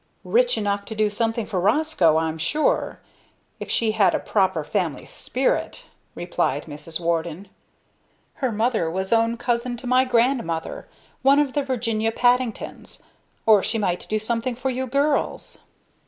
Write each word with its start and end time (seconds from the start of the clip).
"Rich 0.25 0.57
enough 0.57 0.83
to 0.85 0.95
do 0.95 1.11
something 1.11 1.45
for 1.45 1.59
Roscoe, 1.59 2.17
I'm 2.17 2.39
sure, 2.39 3.01
if 3.59 3.69
she 3.69 3.91
had 3.91 4.15
a 4.15 4.19
proper 4.19 4.63
family 4.63 5.05
spirit," 5.05 5.83
replied 6.15 6.65
Mrs. 6.65 6.99
Warden. 6.99 7.49
"Her 8.41 8.51
mother 8.51 8.89
was 8.89 9.13
own 9.13 9.37
cousin 9.37 9.77
to 9.77 9.85
my 9.85 10.03
grandmother 10.05 10.87
one 11.21 11.37
of 11.37 11.53
the 11.53 11.61
Virginia 11.61 12.11
Paddingtons. 12.11 13.03
Or 13.45 13.61
she 13.61 13.77
might 13.77 14.09
do 14.09 14.17
something 14.17 14.55
for 14.55 14.71
you 14.71 14.87
girls." 14.87 15.59